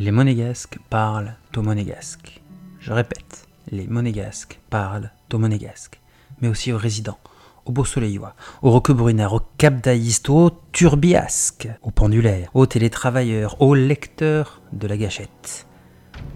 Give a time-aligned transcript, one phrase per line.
[0.00, 2.40] Les monégasques parlent au monégasque.
[2.78, 6.00] Je répète, les monégasques parlent au monégasque,
[6.40, 7.18] mais aussi aux résidents,
[7.64, 14.86] aux beaux-soleillois, aux roquebrunards, aux capdaïstes, aux turbiasques, aux pendulaires, aux télétravailleurs, aux lecteurs de
[14.86, 15.66] la gâchette.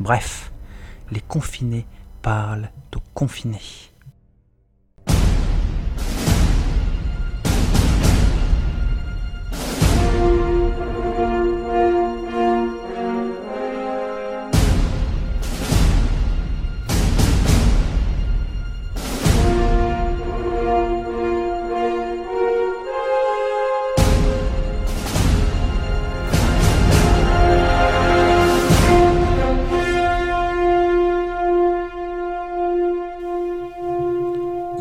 [0.00, 0.50] Bref,
[1.12, 1.86] les confinés
[2.20, 3.91] parlent aux confinés.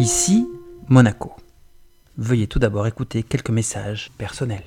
[0.01, 0.49] Ici,
[0.87, 1.35] Monaco.
[2.17, 4.65] Veuillez tout d'abord écouter quelques messages personnels.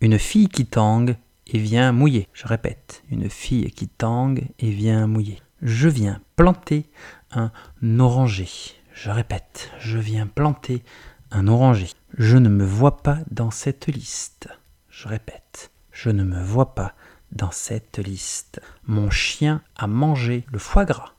[0.00, 1.16] Une fille qui tangue
[1.48, 2.28] et vient mouiller.
[2.32, 5.42] Je répète, une fille qui tangue et vient mouiller.
[5.60, 6.88] Je viens planter
[7.32, 7.50] un
[7.98, 8.48] oranger.
[8.94, 10.84] Je répète, je viens planter
[11.32, 11.88] un oranger.
[12.16, 14.46] Je ne me vois pas dans cette liste.
[14.88, 16.94] Je répète, je ne me vois pas
[17.32, 18.60] dans cette liste.
[18.86, 21.14] Mon chien a mangé le foie gras.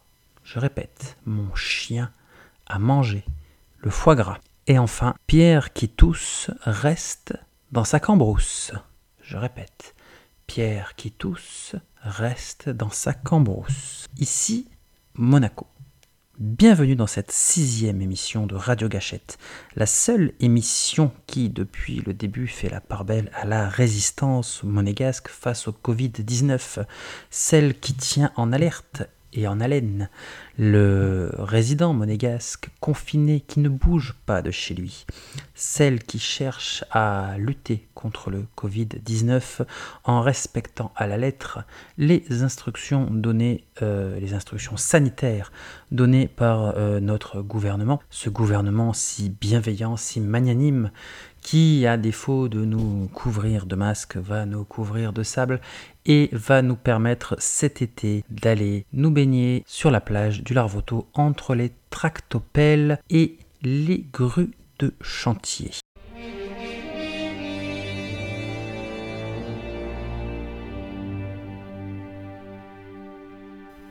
[0.46, 2.12] Je répète, mon chien
[2.68, 3.26] à manger
[3.80, 4.40] le foie gras.
[4.68, 7.34] Et enfin, Pierre qui tousse reste
[7.72, 8.72] dans sa cambrousse.
[9.22, 9.96] Je répète,
[10.46, 14.08] Pierre qui tousse reste dans sa cambrousse.
[14.18, 14.70] Ici,
[15.16, 15.68] Monaco.
[16.40, 19.40] Bienvenue dans cette sixième émission de Radio Gâchette,
[19.76, 25.30] la seule émission qui, depuis le début, fait la part belle à la résistance monégasque
[25.30, 26.86] face au Covid-19,
[27.32, 30.10] celle qui tient en alerte et en haleine.
[30.58, 35.06] Le résident monégasque confiné qui ne bouge pas de chez lui,
[35.54, 39.66] celle qui cherche à lutter contre le Covid-19
[40.04, 41.60] en respectant à la lettre
[41.98, 45.52] les instructions données, euh, les instructions sanitaires
[45.92, 50.92] données par euh, notre gouvernement, ce gouvernement si bienveillant, si magnanime,
[51.48, 55.62] qui, à défaut de nous couvrir de masques, va nous couvrir de sable
[56.06, 61.56] et va nous permettre cet été d'aller nous baigner sur la plage du Larvoto entre
[61.56, 65.72] les tractopelles et les grues de chantier.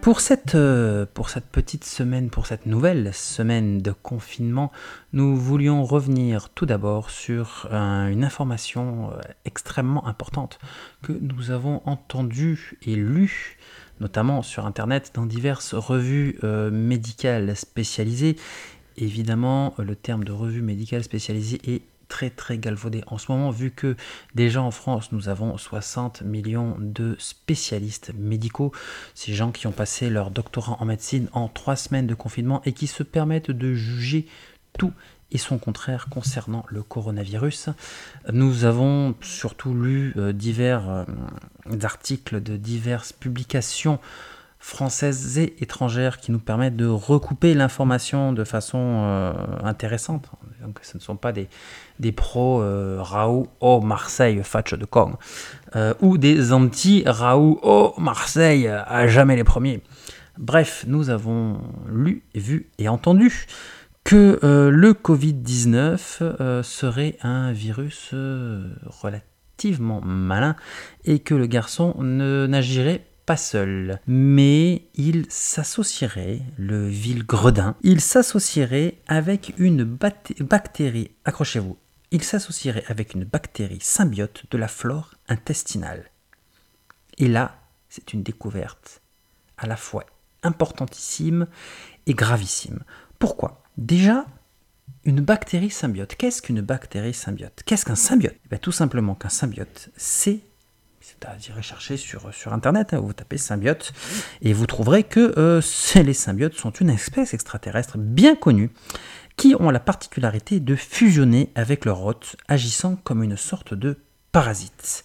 [0.07, 4.71] Pour cette, euh, pour cette petite semaine, pour cette nouvelle semaine de confinement,
[5.13, 10.61] nous voulions revenir tout d'abord sur une information euh, extrêmement importante
[11.03, 13.59] que nous avons entendue et lue
[13.99, 18.37] notamment sur Internet dans diverses revues euh, médicales spécialisées.
[18.97, 23.71] Évidemment, le terme de revue médicale spécialisée est très très galvaudé en ce moment vu
[23.71, 23.97] que
[24.35, 28.73] déjà en France nous avons 60 millions de spécialistes médicaux,
[29.15, 32.73] ces gens qui ont passé leur doctorat en médecine en trois semaines de confinement et
[32.73, 34.27] qui se permettent de juger
[34.79, 34.93] tout
[35.33, 37.71] et son contraire concernant le coronavirus.
[38.33, 41.05] Nous avons surtout lu euh, divers euh,
[41.83, 43.99] articles de diverses publications
[44.67, 49.33] françaises et étrangères qui nous permettent de recouper l'information de façon euh,
[49.63, 50.29] intéressante.
[50.61, 51.49] Donc ce ne sont pas des,
[52.01, 55.15] des pros euh, Raoult au Marseille Fatch de Kong
[55.77, 59.83] euh, ou des anti Raoult au Marseille à jamais les premiers.
[60.37, 63.47] Bref, nous avons lu, vu et entendu
[64.03, 68.13] que le Covid-19 serait un virus
[68.85, 70.57] relativement malin
[71.05, 78.99] et que le garçon n'agirait pas seul, mais il s'associerait, le vil gredin, il s'associerait
[79.09, 81.77] avec une bactérie, accrochez-vous,
[82.13, 86.13] il s'associerait avec une bactérie symbiote de la flore intestinale.
[87.19, 89.03] Et là, c'est une découverte
[89.59, 90.07] à la fois
[90.45, 91.49] importantissime
[92.07, 92.85] et gravissime.
[93.19, 93.63] Pourquoi?
[93.77, 94.27] Déjà,
[95.05, 96.15] une bactérie symbiote.
[96.17, 97.63] Qu'est-ce qu'une bactérie symbiote?
[97.65, 98.37] Qu'est-ce qu'un symbiote?
[98.51, 100.41] Eh Tout simplement qu'un symbiote, c'est
[101.07, 103.93] c'est-à-dire chercher sur, sur Internet, hein, vous tapez symbiote,
[104.43, 105.61] et vous trouverez que euh,
[105.95, 108.73] les symbiotes sont une espèce extraterrestre bien connue,
[109.37, 113.99] qui ont la particularité de fusionner avec leur hôte, agissant comme une sorte de
[114.33, 115.05] parasite.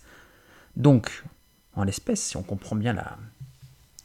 [0.76, 1.24] Donc,
[1.76, 3.18] en l'espèce, si on comprend bien la,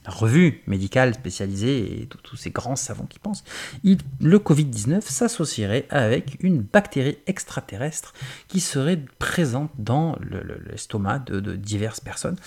[0.07, 3.43] revue médicale spécialisée et tous ces grands savants qui pensent,
[3.83, 8.13] le Covid-19 s'associerait avec une bactérie extraterrestre
[8.47, 10.17] qui serait présente dans
[10.69, 12.37] l'estomac de, diverses personnes.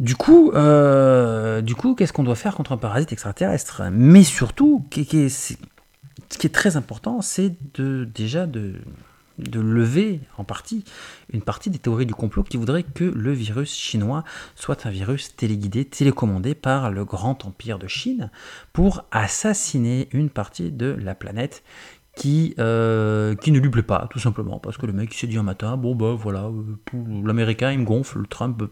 [0.00, 3.82] Du coup, euh, coup, qu'est-ce qu'on doit faire contre un parasite extraterrestre?
[3.92, 8.74] Mais surtout, ce qui est très important, c'est de, déjà de,
[9.38, 10.84] de lever en partie
[11.32, 15.34] une partie des théories du complot qui voudraient que le virus chinois soit un virus
[15.36, 18.30] téléguidé, télécommandé par le grand empire de Chine
[18.72, 21.62] pour assassiner une partie de la planète
[22.16, 25.42] qui, euh, ne lui plaît pas, tout simplement, parce que le mec s'est dit un
[25.42, 28.62] matin, bon bah voilà, euh, l'américain il me gonfle, le Trump,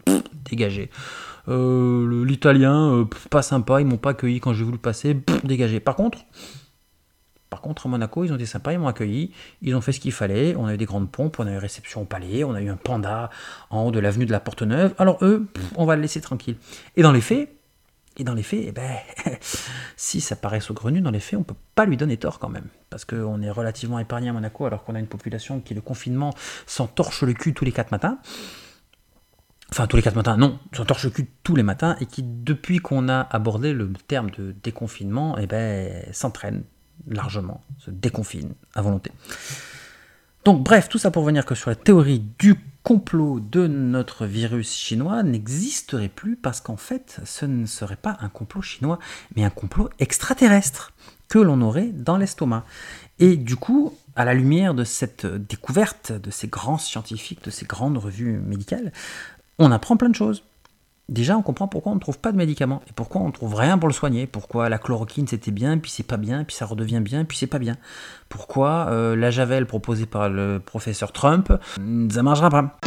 [0.49, 0.91] dégagé.
[1.49, 5.81] Euh, l'italien, pas sympa, ils m'ont pas accueilli quand j'ai voulu passer, dégagé.
[5.81, 6.19] Par contre,
[7.53, 10.01] par contre, à Monaco, ils ont été sympas, ils m'ont accueilli, ils ont fait ce
[10.01, 12.55] qu'il fallait, on a eu des grandes pompes, on a eu réception au palais, on
[12.55, 13.29] a eu un panda
[13.69, 15.47] en haut de l'avenue de la Porte-Neuve, alors eux,
[15.77, 16.57] on va le laisser tranquille.
[16.97, 17.55] Et dans les faits,
[18.17, 18.97] et dans les faits, eh ben,
[19.99, 22.49] si ça paraît saugrenu, dans les faits, on ne peut pas lui donner tort quand
[22.49, 22.69] même.
[22.89, 26.33] Parce qu'on est relativement épargné à Monaco, alors qu'on a une population qui, le confinement,
[26.67, 28.17] s'en torche le cul tous les quatre matins.
[29.69, 32.23] Enfin, tous les quatre matins, non, s'en torche le cul tous les matins, et qui,
[32.23, 36.65] depuis qu'on a abordé le terme de déconfinement, eh ben, s'entraîne
[37.07, 39.11] largement, se déconfine à volonté.
[40.45, 44.75] Donc bref, tout ça pour venir que sur la théorie du complot de notre virus
[44.75, 48.99] chinois n'existerait plus parce qu'en fait, ce ne serait pas un complot chinois,
[49.37, 50.93] mais un complot extraterrestre
[51.29, 52.65] que l'on aurait dans l'estomac.
[53.21, 57.65] Et du coup, à la lumière de cette découverte de ces grands scientifiques, de ces
[57.65, 58.93] grandes revues médicales,
[59.59, 60.43] on apprend plein de choses.
[61.13, 63.55] Déjà, on comprend pourquoi on ne trouve pas de médicaments et pourquoi on ne trouve
[63.55, 64.27] rien pour le soigner.
[64.27, 67.47] Pourquoi la chloroquine c'était bien, puis c'est pas bien, puis ça redevient bien, puis c'est
[67.47, 67.77] pas bien.
[68.31, 71.53] Pourquoi euh, la javel proposée par le professeur Trump,
[72.11, 72.79] ça marchera pas.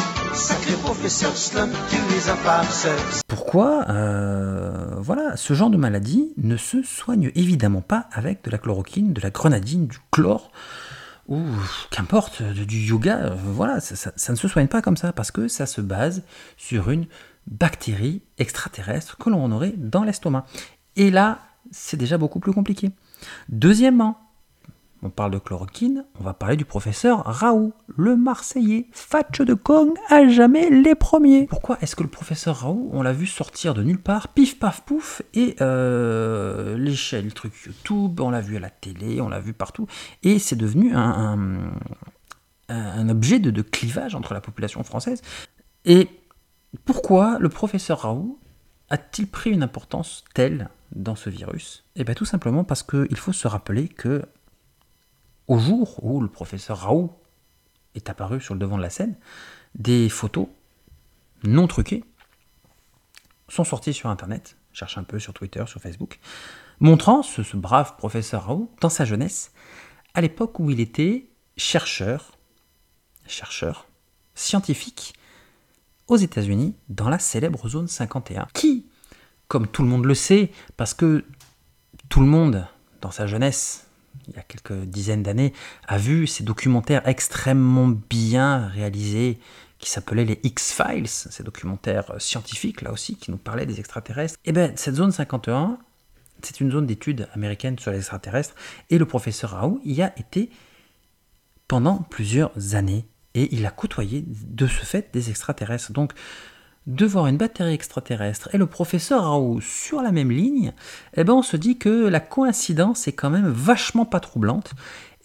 [3.27, 8.57] Pourquoi euh, voilà, ce genre de maladie ne se soigne évidemment pas avec de la
[8.57, 10.49] chloroquine, de la grenadine, du chlore
[11.27, 11.41] ou
[11.89, 15.47] qu'importe, du yoga, euh, voilà, ça, ça, ne se soigne pas comme ça, parce que
[15.47, 16.21] ça se base
[16.55, 17.07] sur une
[17.47, 20.45] bactéries extraterrestres que l'on aurait dans l'estomac.
[20.95, 21.39] Et là,
[21.71, 22.91] c'est déjà beaucoup plus compliqué.
[23.49, 24.19] Deuxièmement,
[25.01, 29.91] on parle de chloroquine, on va parler du professeur Raoult, le Marseillais, Fatch de Kong,
[30.09, 31.45] à jamais les premiers.
[31.45, 34.81] Pourquoi est-ce que le professeur Raoult, on l'a vu sortir de nulle part, pif paf
[34.81, 39.39] pouf, et euh, l'échelle, le truc YouTube, on l'a vu à la télé, on l'a
[39.39, 39.85] vu partout,
[40.23, 41.37] et c'est devenu un,
[42.69, 45.21] un, objet de, de clivage entre la population française.
[45.83, 46.09] Et
[46.77, 48.39] pourquoi le professeur Raoult
[48.89, 51.85] a-t-il pris une importance telle dans ce virus?
[51.95, 54.23] Eh bien tout simplement parce qu'il faut se rappeler que
[55.47, 57.13] au jour où le professeur Raoult
[57.93, 59.15] est apparu sur le devant de la scène,
[59.75, 60.47] des photos
[61.43, 62.03] non truquées
[63.47, 66.19] sont sorties sur Internet, cherche un peu sur Twitter, sur Facebook,
[66.79, 69.51] montrant ce, ce brave professeur Raoult dans sa jeunesse,
[70.13, 72.37] à l'époque où il était chercheur,
[73.27, 73.87] chercheur,
[74.33, 75.13] scientifique,
[76.07, 78.85] aux États-Unis, dans la célèbre zone 51, qui,
[79.47, 81.23] comme tout le monde le sait, parce que
[82.09, 82.67] tout le monde,
[83.01, 83.87] dans sa jeunesse,
[84.27, 85.53] il y a quelques dizaines d'années,
[85.87, 89.39] a vu ces documentaires extrêmement bien réalisés
[89.77, 94.39] qui s'appelaient les X-Files, ces documentaires scientifiques là aussi qui nous parlaient des extraterrestres.
[94.45, 95.77] Et eh bien cette zone 51,
[96.41, 98.55] c'est une zone d'études américaine sur les extraterrestres
[98.89, 100.49] et le professeur Raoult y a été
[101.67, 105.91] pendant plusieurs années et il a côtoyé de ce fait des extraterrestres.
[105.91, 106.13] Donc,
[106.87, 110.73] de voir une batterie extraterrestre et le professeur Raoult sur la même ligne,
[111.15, 114.73] eh ben on se dit que la coïncidence est quand même vachement pas troublante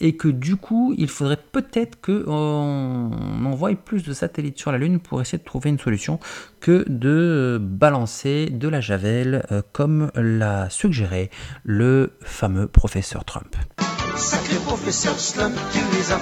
[0.00, 4.98] et que du coup, il faudrait peut-être qu'on envoie plus de satellites sur la Lune
[4.98, 6.18] pour essayer de trouver une solution
[6.60, 11.31] que de balancer de la javel euh, comme l'a suggéré
[11.64, 13.55] le fameux professeur Trump.
[14.17, 16.12] Sacré professeur les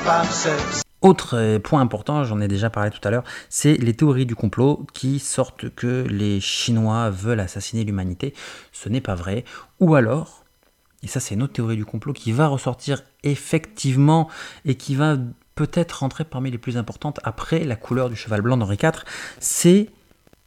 [1.00, 4.34] autre euh, point important, j'en ai déjà parlé tout à l'heure, c'est les théories du
[4.34, 8.34] complot qui sortent que les Chinois veulent assassiner l'humanité.
[8.72, 9.44] Ce n'est pas vrai.
[9.80, 10.44] Ou alors,
[11.02, 14.28] et ça c'est une autre théorie du complot qui va ressortir effectivement
[14.64, 15.16] et qui va
[15.54, 19.04] peut-être rentrer parmi les plus importantes après la couleur du cheval blanc d'Henri IV,
[19.40, 19.90] c'est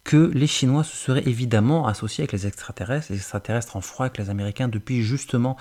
[0.04, 4.18] que les Chinois se seraient évidemment associés avec les extraterrestres, les extraterrestres en froid avec
[4.18, 5.58] les Américains depuis justement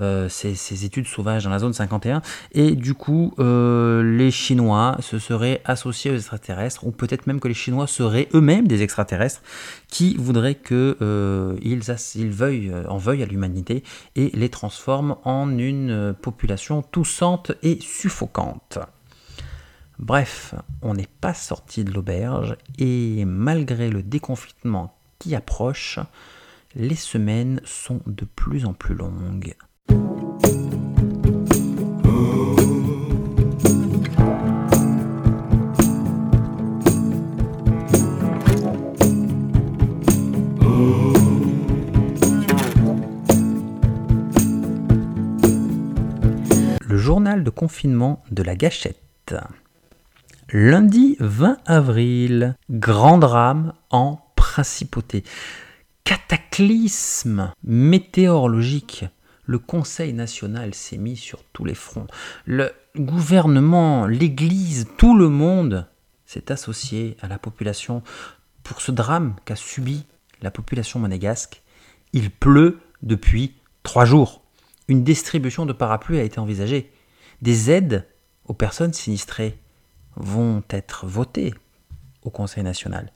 [0.00, 5.18] euh, ces, études sauvages dans la zone 51, et du coup euh, les Chinois se
[5.18, 9.42] seraient associés aux extraterrestres, ou peut-être même que les Chinois seraient eux-mêmes des extraterrestres
[9.88, 13.82] qui voudraient qu'ils euh, ils veuillent, en veuillent à l'humanité
[14.14, 18.78] et les transforment en une population toussante et suffocante.
[20.02, 25.98] Bref, on n'est pas sorti de l'auberge et malgré le déconfinement qui approche,
[26.74, 29.54] les semaines sont de plus en plus longues.
[46.80, 49.34] Le journal de confinement de la gâchette.
[50.52, 55.22] Lundi 20 avril, grand drame en principauté.
[56.02, 59.04] Cataclysme météorologique.
[59.44, 62.08] Le Conseil national s'est mis sur tous les fronts.
[62.46, 65.86] Le gouvernement, l'Église, tout le monde
[66.26, 68.02] s'est associé à la population
[68.64, 70.04] pour ce drame qu'a subi
[70.42, 71.62] la population monégasque.
[72.12, 73.54] Il pleut depuis
[73.84, 74.42] trois jours.
[74.88, 76.90] Une distribution de parapluies a été envisagée.
[77.40, 78.08] Des aides
[78.46, 79.56] aux personnes sinistrées
[80.16, 81.54] vont être votées
[82.22, 83.12] au Conseil national.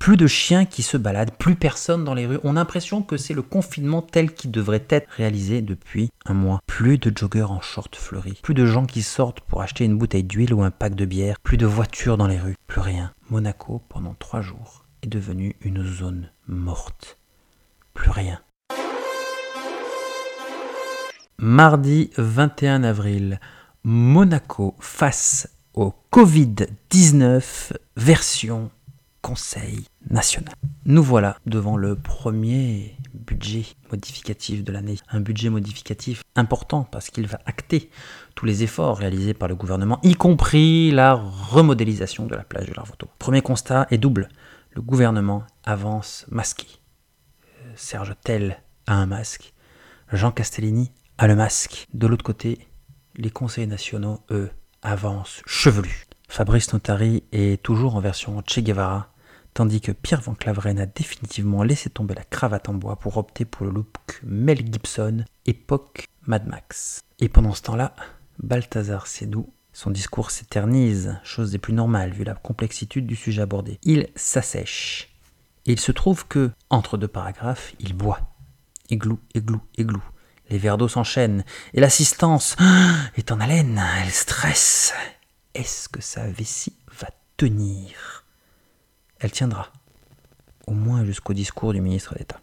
[0.00, 2.38] Plus de chiens qui se baladent, plus personne dans les rues.
[2.42, 6.60] On a l'impression que c'est le confinement tel qu'il devrait être réalisé depuis un mois.
[6.66, 8.40] Plus de joggeurs en short fleuri.
[8.42, 11.38] Plus de gens qui sortent pour acheter une bouteille d'huile ou un pack de bière.
[11.42, 12.56] Plus de voitures dans les rues.
[12.66, 13.12] Plus rien.
[13.28, 17.18] Monaco, pendant trois jours, est devenu une zone morte.
[17.92, 18.40] Plus rien.
[21.36, 23.40] Mardi 21 avril,
[23.84, 28.70] Monaco face au Covid-19 version
[29.22, 30.54] Conseil national.
[30.86, 34.96] Nous voilà devant le premier budget modificatif de l'année.
[35.10, 37.90] Un budget modificatif important parce qu'il va acter
[38.34, 42.74] tous les efforts réalisés par le gouvernement, y compris la remodélisation de la plage de
[42.74, 43.08] l'Arvoto.
[43.18, 44.30] Premier constat est double.
[44.72, 46.66] Le gouvernement avance masqué.
[47.44, 49.52] Euh, Serge Tell a un masque.
[50.12, 51.86] Jean Castellini a le masque.
[51.92, 52.66] De l'autre côté,
[53.16, 54.50] les conseils nationaux, eux,
[54.82, 56.06] avancent chevelus.
[56.28, 59.12] Fabrice Notari est toujours en version Che Guevara,
[59.52, 63.44] tandis que Pierre Van Claveren a définitivement laissé tomber la cravate en bois pour opter
[63.44, 67.00] pour le look Mel Gibson, époque Mad Max.
[67.18, 67.94] Et pendant ce temps-là,
[68.38, 73.78] Balthazar Sédou, son discours s'éternise, chose des plus normales vu la complexitude du sujet abordé.
[73.82, 75.08] Il s'assèche.
[75.66, 78.20] Et il se trouve que, entre deux paragraphes, il boit.
[78.88, 80.02] Églou, églou, églou.
[80.50, 82.56] Les verres d'eau s'enchaînent, et l'assistance
[83.16, 84.92] est en haleine, elle stresse.
[85.54, 88.24] Est-ce que sa vessie va tenir?
[89.20, 89.72] Elle tiendra,
[90.66, 92.40] au moins jusqu'au discours du ministre d'État.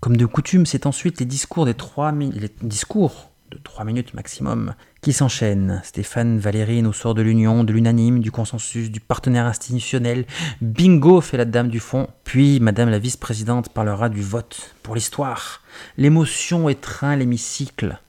[0.00, 4.74] Comme de coutume, c'est ensuite les discours des trois les discours de trois minutes maximum
[5.00, 5.80] qui s'enchaînent.
[5.84, 10.26] Stéphane Valéry nous sort de l'union, de l'unanime, du consensus, du partenaire institutionnel.
[10.60, 12.08] Bingo fait la dame du fond.
[12.24, 15.62] Puis Madame la vice-présidente parlera du vote pour l'histoire.
[15.96, 18.00] L'émotion étreint l'hémicycle.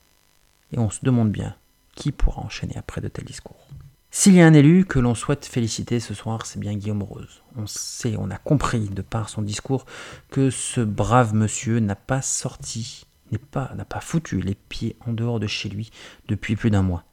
[0.74, 1.56] Et on se demande bien
[1.96, 3.68] qui pourra enchaîner après de tels discours.
[4.12, 7.42] S'il y a un élu que l'on souhaite féliciter ce soir, c'est bien Guillaume Rose.
[7.56, 9.86] On sait, on a compris de par son discours
[10.32, 15.48] que ce brave monsieur n'a pas sorti, n'a pas foutu les pieds en dehors de
[15.48, 15.92] chez lui
[16.28, 17.04] depuis plus d'un mois.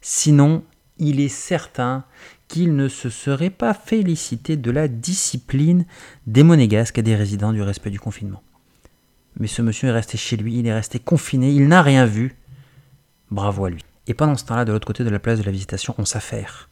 [0.00, 0.64] Sinon,
[0.98, 2.04] il est certain
[2.48, 5.86] qu'il ne se serait pas félicité de la discipline
[6.26, 8.42] des monégasques et des résidents du respect du confinement.
[9.38, 12.36] Mais ce monsieur est resté chez lui, il est resté confiné, il n'a rien vu.
[13.30, 13.84] Bravo à lui.
[14.06, 16.68] Et pendant ce temps-là, de l'autre côté de la place de la visitation, on s'affaire.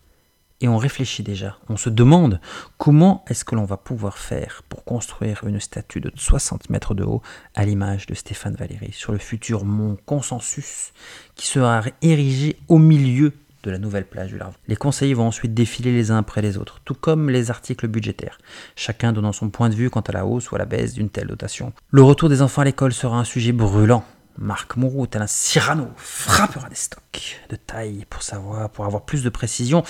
[0.63, 1.57] Et on réfléchit déjà.
[1.69, 2.41] On se demande
[2.77, 7.03] comment est-ce que l'on va pouvoir faire pour construire une statue de 60 mètres de
[7.03, 7.23] haut
[7.55, 10.93] à l'image de Stéphane Valéry sur le futur mont Consensus
[11.35, 14.55] qui sera érigé au milieu de la nouvelle plage du Larve.
[14.69, 18.39] Les conseillers vont ensuite défiler les uns après les autres, tout comme les articles budgétaires,
[18.77, 21.11] chacun donnant son point de vue quant à la hausse ou à la baisse d'une
[21.11, 21.73] telle dotation.
[21.91, 24.05] Le retour des enfants à l'école sera un sujet brûlant
[24.39, 29.23] Marc Moreau, tel un Cyrano, frappera des stocks de taille pour savoir, pour avoir plus
[29.23, 29.85] de précision.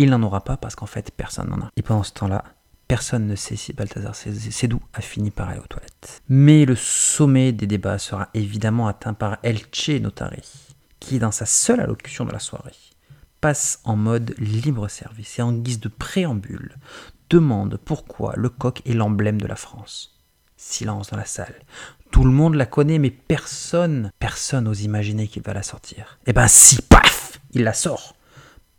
[0.00, 1.70] Il n'en aura pas parce qu'en fait, personne n'en a.
[1.76, 2.42] Et pendant ce temps-là,
[2.88, 6.22] personne ne sait si Balthazar Sédou a fini par aller aux toilettes.
[6.26, 10.40] Mais le sommet des débats sera évidemment atteint par Elche Notari,
[11.00, 12.72] qui, dans sa seule allocution de la soirée,
[13.42, 16.76] passe en mode libre service et en guise de préambule
[17.28, 20.18] demande pourquoi le coq est l'emblème de la France.
[20.56, 21.56] Silence dans la salle.
[22.10, 26.18] Tout le monde la connaît, mais personne, personne n'ose imaginer qu'il va la sortir.
[26.24, 28.14] Eh ben si, paf, il la sort.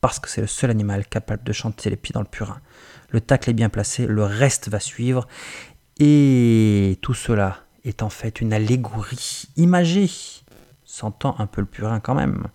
[0.01, 2.59] Parce que c'est le seul animal capable de chanter les pieds dans le purin.
[3.09, 5.27] Le tacle est bien placé, le reste va suivre.
[5.99, 10.09] Et tout cela est en fait une allégorie imagée,
[10.83, 12.47] sentant un peu le purin quand même,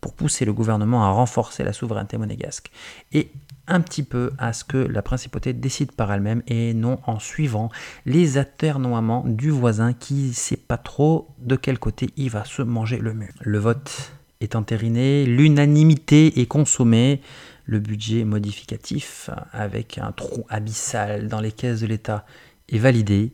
[0.00, 2.70] pour pousser le gouvernement à renforcer la souveraineté monégasque.
[3.12, 3.30] Et
[3.66, 7.70] un petit peu à ce que la principauté décide par elle-même et non en suivant
[8.04, 12.98] les aternoiements du voisin qui sait pas trop de quel côté il va se manger
[12.98, 13.32] le mur.
[13.40, 14.12] Le vote
[14.44, 17.20] est l'unanimité est consommée,
[17.66, 22.26] le budget modificatif avec un trou abyssal dans les caisses de l'État
[22.68, 23.32] est validé.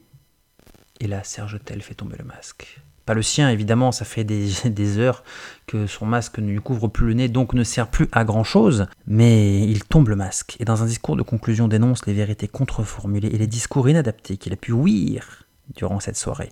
[1.00, 2.80] Et là, Serge Tell fait tomber le masque
[3.14, 5.24] le sien, évidemment, ça fait des, heures
[5.66, 8.44] que son masque ne lui couvre plus le nez, donc ne sert plus à grand
[8.44, 12.48] chose, mais il tombe le masque, et dans un discours de conclusion dénonce les vérités
[12.48, 16.50] contreformulées et les discours inadaptés qu'il a pu ouïr durant cette soirée.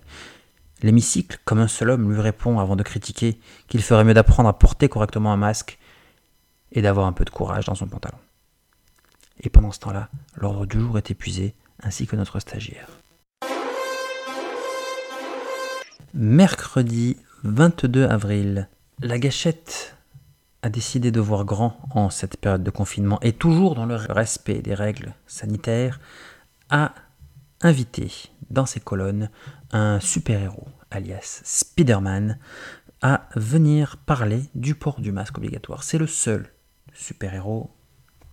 [0.81, 4.57] L'hémicycle, comme un seul homme, lui répond avant de critiquer qu'il ferait mieux d'apprendre à
[4.57, 5.77] porter correctement un masque
[6.71, 8.17] et d'avoir un peu de courage dans son pantalon.
[9.41, 12.89] Et pendant ce temps-là, l'ordre du jour est épuisé, ainsi que notre stagiaire.
[16.13, 18.67] Mercredi 22 avril,
[18.99, 19.95] la gâchette
[20.61, 24.61] a décidé de voir grand en cette période de confinement et toujours dans le respect
[24.61, 25.99] des règles sanitaires,
[26.69, 26.93] a
[27.61, 29.29] invité dans ses colonnes
[29.71, 32.39] un super-héros, alias Spider-Man,
[33.01, 35.83] à venir parler du port du masque obligatoire.
[35.83, 36.49] C'est le seul
[36.93, 37.71] super-héros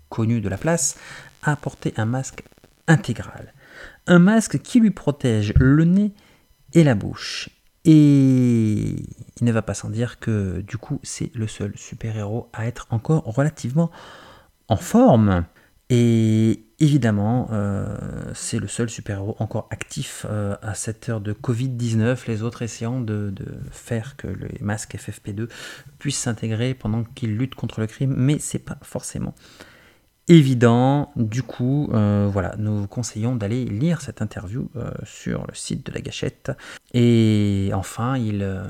[0.08, 0.98] connu de la place
[1.42, 2.42] à porter un masque
[2.88, 3.52] intégral.
[4.06, 6.14] Un masque qui lui protège le nez
[6.72, 7.50] et la bouche.
[7.84, 8.96] Et
[9.38, 12.86] il ne va pas sans dire que du coup c'est le seul super-héros à être
[12.90, 13.90] encore relativement
[14.68, 15.44] en forme.
[15.88, 17.96] Et évidemment, euh,
[18.34, 23.00] c'est le seul super-héros encore actif euh, à cette heure de Covid-19, les autres essayant
[23.00, 23.32] de,
[23.70, 25.48] faire que les masques FFP2
[25.98, 29.34] puissent s'intégrer pendant qu'ils luttent contre le crime, mais c'est pas forcément
[30.28, 31.12] évident.
[31.16, 35.86] Du coup, euh, voilà, nous vous conseillons d'aller lire cette interview euh, sur le site
[35.86, 36.52] de la gâchette.
[36.94, 38.64] Et enfin, il, euh,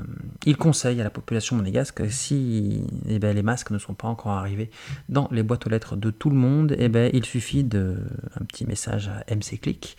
[0.45, 4.33] il conseille à la population monégasque si eh ben, les masques ne sont pas encore
[4.33, 4.69] arrivés
[5.09, 7.97] dans les boîtes aux lettres de tout le monde, eh ben, il suffit de
[8.39, 9.97] un petit message à MC Click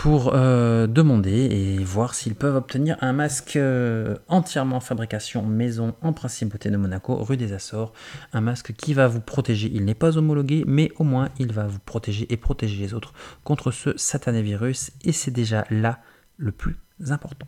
[0.00, 6.14] pour euh, demander et voir s'ils peuvent obtenir un masque euh, entièrement fabrication maison en
[6.14, 7.92] principauté de Monaco, rue des Açores.
[8.32, 9.70] Un masque qui va vous protéger.
[9.74, 13.12] Il n'est pas homologué, mais au moins il va vous protéger et protéger les autres
[13.44, 14.90] contre ce satané virus.
[15.04, 15.98] Et c'est déjà là
[16.38, 16.78] le plus
[17.10, 17.46] important.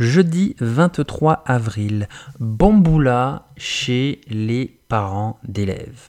[0.00, 2.08] Jeudi 23 avril,
[2.40, 6.08] bamboula chez les parents d'élèves.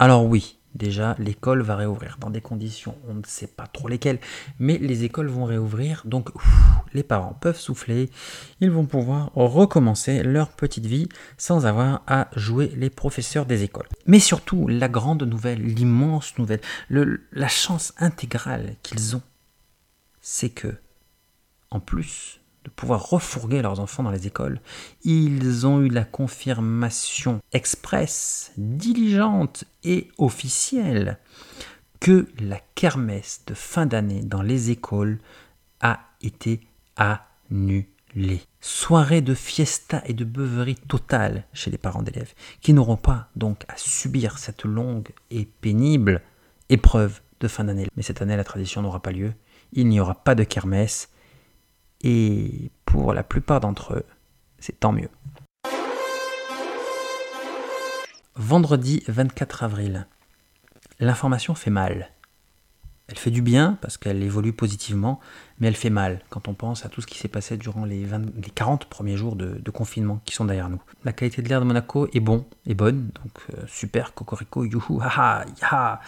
[0.00, 2.16] Alors oui, déjà l'école va réouvrir.
[2.20, 4.18] Dans des conditions, on ne sait pas trop lesquelles,
[4.58, 6.30] mais les écoles vont réouvrir, donc
[6.92, 8.10] les parents peuvent souffler,
[8.60, 13.88] ils vont pouvoir recommencer leur petite vie sans avoir à jouer les professeurs des écoles.
[14.06, 19.22] Mais surtout, la grande nouvelle, l'immense nouvelle, la chance intégrale qu'ils ont,
[20.20, 20.74] c'est que,
[21.70, 24.60] en plus de pouvoir refourguer leurs enfants dans les écoles.
[25.04, 31.18] Ils ont eu la confirmation expresse, diligente et officielle
[32.00, 35.18] que la kermesse de fin d'année dans les écoles
[35.80, 36.60] a été
[36.96, 38.42] annulée.
[38.60, 43.64] Soirée de fiesta et de beuverie totale chez les parents d'élèves, qui n'auront pas donc
[43.68, 46.22] à subir cette longue et pénible
[46.68, 47.88] épreuve de fin d'année.
[47.96, 49.32] Mais cette année, la tradition n'aura pas lieu.
[49.72, 51.08] Il n'y aura pas de kermesse
[52.04, 54.04] et pour la plupart d'entre eux,
[54.58, 55.08] c'est tant mieux.
[58.36, 60.06] Vendredi 24 avril.
[61.00, 62.10] L'information fait mal.
[63.08, 65.20] Elle fait du bien parce qu'elle évolue positivement,
[65.58, 68.06] mais elle fait mal quand on pense à tout ce qui s'est passé durant les,
[68.54, 70.80] 40 premiers jours de, confinement qui sont derrière nous.
[71.04, 75.00] La qualité de l'air de Monaco est bon, est bonne, donc euh, super, cocorico, youhou,
[75.00, 76.00] haha, yaha.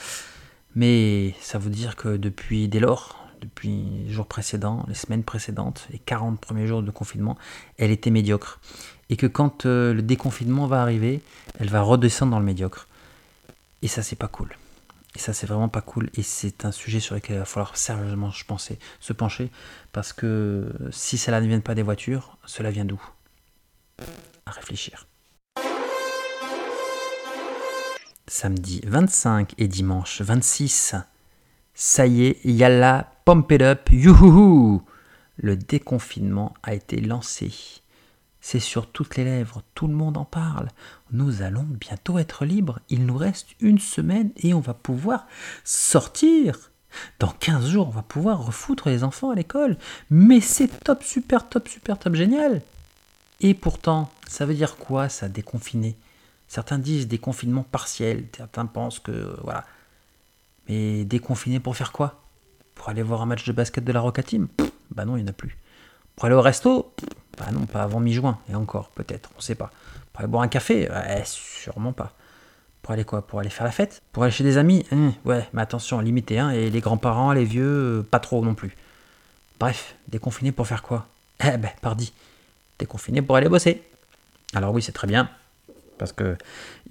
[0.74, 5.86] Mais ça veut dire que depuis dès lors, depuis les jours précédents, les semaines précédentes,
[5.90, 7.36] les 40 premiers jours de confinement,
[7.78, 8.60] elle était médiocre.
[9.08, 11.22] Et que quand euh, le déconfinement va arriver,
[11.58, 12.88] elle va redescendre dans le médiocre.
[13.82, 14.56] Et ça, c'est pas cool.
[15.14, 16.10] Et ça, c'est vraiment pas cool.
[16.14, 18.30] Et c'est un sujet sur lequel il va falloir sérieusement,
[19.00, 19.50] se pencher.
[19.92, 23.00] Parce que si cela ne vient pas des voitures, cela vient d'où?
[24.44, 25.06] À réfléchir.
[28.28, 30.96] Samedi 25 et dimanche 26
[31.78, 34.82] ça y est, yalla, pump it up, youhouhou
[35.36, 37.52] Le déconfinement a été lancé.
[38.40, 40.70] C'est sur toutes les lèvres, tout le monde en parle.
[41.12, 42.80] Nous allons bientôt être libres.
[42.88, 45.26] Il nous reste une semaine et on va pouvoir
[45.64, 46.70] sortir.
[47.18, 49.76] Dans 15 jours, on va pouvoir refoutre les enfants à l'école.
[50.08, 52.62] Mais c'est top, super, top, super, top, génial.
[53.40, 55.94] Et pourtant, ça veut dire quoi ça, déconfiner?
[56.48, 58.24] Certains disent déconfinement partiel.
[58.34, 59.66] Certains pensent que, voilà,
[60.68, 62.22] mais déconfiné pour faire quoi?
[62.74, 64.48] Pour aller voir un match de basket de la Roca Team?
[64.90, 65.56] Bah non, il n'y en a plus.
[66.14, 66.92] Pour aller au resto?
[67.38, 68.38] Bah non, pas avant mi-juin.
[68.50, 69.70] Et encore, peut-être, on ne sait pas.
[70.12, 70.88] Pour aller boire un café?
[70.90, 72.12] Ouais, Sûrement pas.
[72.82, 73.26] Pour aller quoi?
[73.26, 74.00] Pour aller faire la fête?
[74.12, 74.86] Pour aller chez des amis?
[74.92, 78.54] Hein, Ouais, mais attention, limité, hein, et les grands-parents, les vieux, euh, pas trop non
[78.54, 78.76] plus.
[79.58, 81.06] Bref, déconfiné pour faire quoi?
[81.44, 82.12] Eh ben, pardi.
[82.78, 83.82] Déconfiné pour aller bosser.
[84.54, 85.28] Alors oui, c'est très bien,
[85.98, 86.36] parce qu'il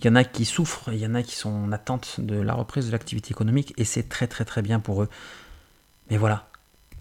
[0.03, 2.53] y en a qui souffrent, il y en a qui sont en attente de la
[2.53, 5.09] reprise de l'activité économique, et c'est très très très bien pour eux.
[6.09, 6.47] Mais voilà,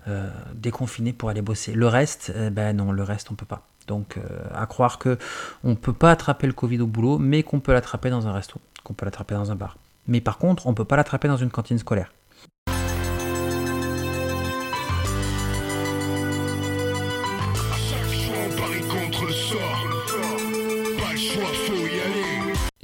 [0.08, 1.72] euh, déconfiner pour aller bosser.
[1.72, 3.66] Le reste, eh ben non, le reste on peut pas.
[3.86, 4.22] Donc euh,
[4.54, 5.18] à croire que
[5.62, 8.60] on peut pas attraper le Covid au boulot, mais qu'on peut l'attraper dans un resto,
[8.82, 9.76] qu'on peut l'attraper dans un bar.
[10.06, 12.12] Mais par contre, on peut pas l'attraper dans une cantine scolaire.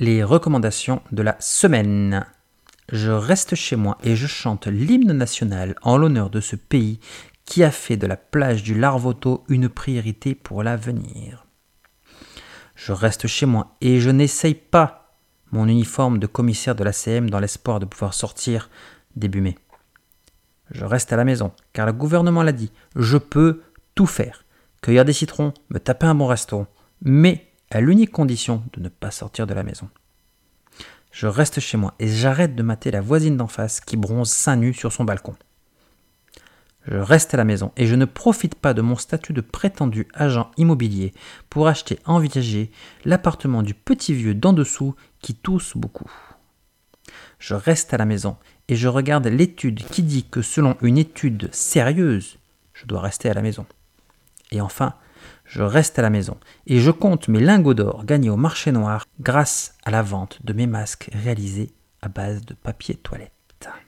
[0.01, 2.25] Les recommandations de la semaine.
[2.91, 7.01] Je reste chez moi et je chante l'hymne national en l'honneur de ce pays
[7.45, 11.45] qui a fait de la plage du Larvoto une priorité pour l'avenir.
[12.77, 15.19] Je reste chez moi et je n'essaye pas
[15.53, 18.71] mon uniforme de commissaire de la CM dans l'espoir de pouvoir sortir
[19.17, 19.59] début mai.
[20.71, 23.61] Je reste à la maison, car le gouvernement l'a dit, je peux
[23.95, 24.47] tout faire.
[24.81, 26.67] Cueillir des citrons, me taper un bon resto,
[27.03, 29.89] mais à l'unique condition de ne pas sortir de la maison.
[31.13, 34.57] Je reste chez moi et j'arrête de mater la voisine d'en face qui bronze seins
[34.57, 35.35] nus sur son balcon.
[36.87, 40.09] Je reste à la maison et je ne profite pas de mon statut de prétendu
[40.15, 41.13] agent immobilier
[41.51, 42.71] pour acheter en viager
[43.05, 46.11] l'appartement du petit vieux d'en dessous qui tousse beaucoup.
[47.39, 48.37] Je reste à la maison
[48.69, 52.39] et je regarde l'étude qui dit que selon une étude sérieuse,
[52.73, 53.67] je dois rester à la maison.
[54.53, 54.95] Et enfin,
[55.45, 59.05] je reste à la maison et je compte mes lingots d'or gagnés au marché noir
[59.21, 61.71] grâce à la vente de mes masques réalisés
[62.03, 63.33] à base de papier toilette.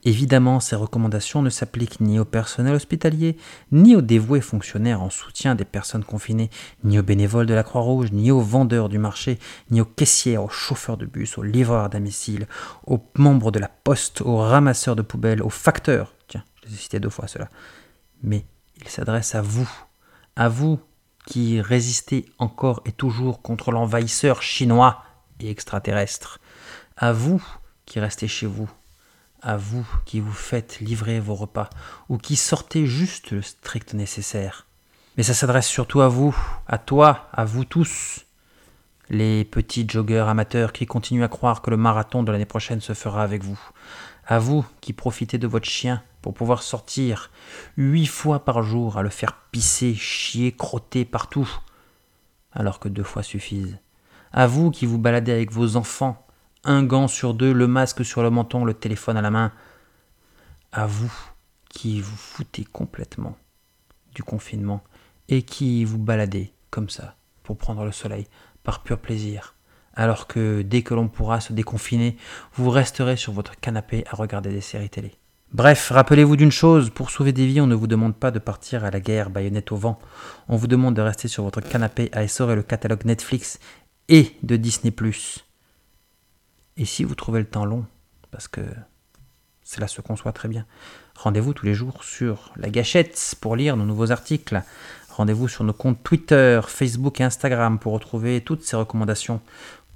[0.04, 3.36] Évidemment, ces recommandations ne s'appliquent ni au personnel hospitalier,
[3.70, 6.50] ni aux dévoués fonctionnaires en soutien des personnes confinées,
[6.84, 9.38] ni aux bénévoles de la Croix-Rouge, ni aux vendeurs du marché,
[9.70, 12.46] ni aux caissières, aux chauffeurs de bus, aux livreurs à domicile,
[12.86, 16.14] aux membres de la poste, aux ramasseurs de poubelles, aux facteurs.
[16.28, 17.48] Tiens, je les ai cités deux fois cela.
[18.22, 18.44] Mais
[18.80, 19.70] il s'adresse à vous,
[20.36, 20.80] à vous
[21.26, 25.04] qui résistez encore et toujours contre l'envahisseur chinois
[25.40, 26.40] et extraterrestre,
[26.96, 27.42] à vous
[27.86, 28.70] qui restez chez vous,
[29.40, 31.68] à vous qui vous faites livrer vos repas
[32.08, 34.66] ou qui sortez juste le strict nécessaire.
[35.16, 36.34] Mais ça s'adresse surtout à vous,
[36.66, 38.24] à toi, à vous tous,
[39.10, 42.94] les petits joggeurs amateurs qui continuent à croire que le marathon de l'année prochaine se
[42.94, 43.60] fera avec vous,
[44.26, 47.30] à vous qui profitez de votre chien pour pouvoir sortir
[47.76, 51.48] huit fois par jour à le faire pisser, chier, crotter partout,
[52.52, 53.78] alors que deux fois suffisent.
[54.32, 56.26] À vous qui vous baladez avec vos enfants,
[56.64, 59.52] un gant sur deux, le masque sur le menton, le téléphone à la main.
[60.72, 61.12] À vous
[61.68, 63.36] qui vous foutez complètement
[64.14, 64.82] du confinement
[65.28, 68.26] et qui vous baladez comme ça pour prendre le soleil
[68.62, 69.54] par pur plaisir
[69.94, 72.16] alors que dès que l'on pourra se déconfiner,
[72.54, 75.12] vous resterez sur votre canapé à regarder des séries télé.
[75.52, 78.84] Bref, rappelez-vous d'une chose, pour sauver des vies, on ne vous demande pas de partir
[78.84, 79.98] à la guerre baïonnette au vent.
[80.48, 83.58] On vous demande de rester sur votre canapé à essorer le catalogue Netflix
[84.08, 84.90] et de Disney⁇
[86.78, 87.84] Et si vous trouvez le temps long,
[88.30, 88.62] parce que
[89.62, 90.64] cela se conçoit très bien,
[91.16, 94.62] rendez-vous tous les jours sur La Gâchette pour lire nos nouveaux articles.
[95.10, 99.42] Rendez-vous sur nos comptes Twitter, Facebook et Instagram pour retrouver toutes ces recommandations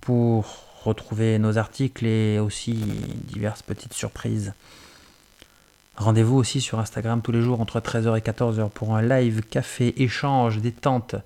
[0.03, 4.53] pour retrouver nos articles et aussi diverses petites surprises.
[5.97, 10.03] Rendez-vous aussi sur Instagram tous les jours entre 13h et 14h pour un live café
[10.03, 11.17] échange détente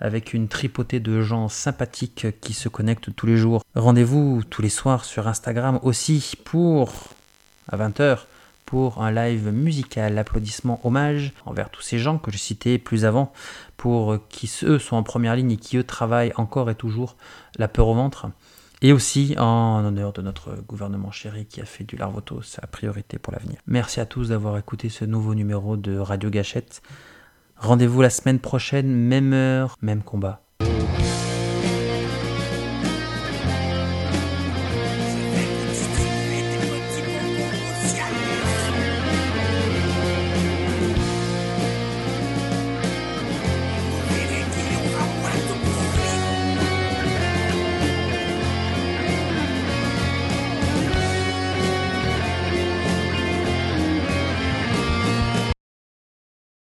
[0.00, 3.64] avec une tripotée de gens sympathiques qui se connectent tous les jours.
[3.74, 6.92] Rendez-vous tous les soirs sur Instagram aussi pour
[7.70, 8.18] à 20h
[8.66, 13.32] pour un live musical, applaudissements, hommage envers tous ces gens que je citais plus avant,
[13.78, 17.16] pour qui eux sont en première ligne et qui eux travaillent encore et toujours
[17.56, 18.26] la peur au ventre.
[18.80, 23.18] Et aussi en honneur de notre gouvernement chéri qui a fait du Larvoto sa priorité
[23.18, 23.58] pour l'avenir.
[23.66, 26.82] Merci à tous d'avoir écouté ce nouveau numéro de Radio Gâchette.
[27.56, 30.47] Rendez-vous la semaine prochaine, même heure, même combat.